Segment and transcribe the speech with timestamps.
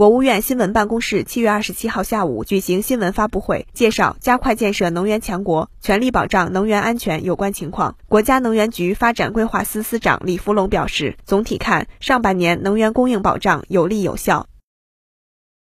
[0.00, 7.98] 国务院新闻办公室七月二十七号下午举行新闻发布会，介绍加快建设能源强国、全力保障能源安全有关情况。
[8.08, 14.46] 国家能源局发展规划司司长李福龙表示，总体看，上半年能源供应保障有力有效，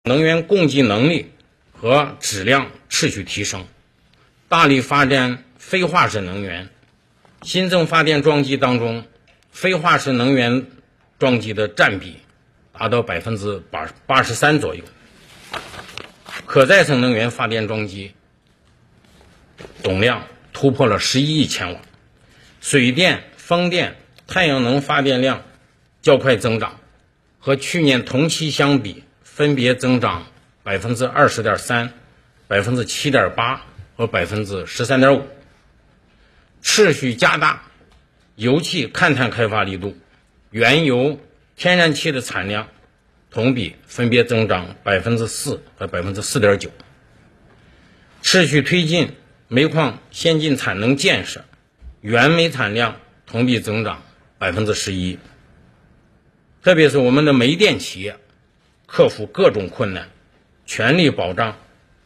[0.04, 1.32] 能源供给能力
[1.72, 3.66] 和质量持续提升，
[4.48, 6.70] 大力发展非化石能源。
[7.42, 9.04] 新增发电装机当中，
[9.50, 10.68] 非化石能源
[11.18, 12.18] 装机的占比。
[12.78, 14.84] 达到百分之八八十三左右，
[16.46, 18.14] 可再生能源发电装机
[19.82, 21.80] 总量突破了十一亿千瓦，
[22.62, 23.96] 水电、风电、
[24.28, 25.42] 太阳能发电量
[26.04, 26.80] 较快增长，
[27.40, 30.28] 和去年同期相比，分别增长
[30.62, 31.92] 百分之二十点三、
[32.48, 33.66] 百分之七点八
[33.96, 35.26] 和百分之十三点五，
[36.62, 37.64] 持续加大
[38.36, 39.98] 油气勘探开发力度，
[40.52, 41.20] 原油。
[41.58, 42.70] 天然气的产量
[43.32, 46.70] 同比分别增长百分之四和百分之四点九，
[48.22, 49.14] 持续推进
[49.48, 51.44] 煤矿先进产能建设，
[52.00, 54.04] 原煤产量同比增长
[54.38, 55.18] 百分之十一。
[56.62, 58.18] 特别是我们的煤电企业，
[58.86, 60.10] 克服各种困难，
[60.68, 61.58] 全力保障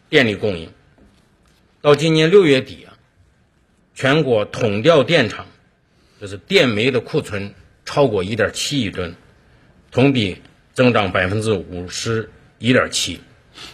[0.08, 0.72] 电力供应。
[1.82, 2.96] 到今年六月底啊，
[3.96, 5.46] 全国统调电厂
[6.22, 9.14] 就是电煤的库存超过一点七亿吨。
[9.92, 10.42] 同比
[10.74, 13.20] 增长百分之五十一点七，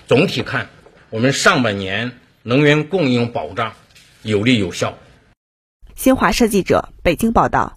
[0.07, 0.67] 总体看，
[1.11, 3.73] 我们上半年能源供应保障
[4.23, 4.97] 有力有效。
[5.95, 7.77] 新华社记者北京报道。